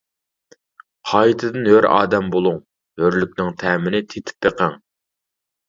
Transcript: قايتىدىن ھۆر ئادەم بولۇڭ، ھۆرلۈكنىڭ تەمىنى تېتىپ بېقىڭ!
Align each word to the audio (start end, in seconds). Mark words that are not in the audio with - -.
قايتىدىن 1.09 1.69
ھۆر 1.73 1.87
ئادەم 1.91 2.33
بولۇڭ، 2.37 2.59
ھۆرلۈكنىڭ 3.03 3.55
تەمىنى 3.67 4.05
تېتىپ 4.17 4.43
بېقىڭ! 4.51 4.77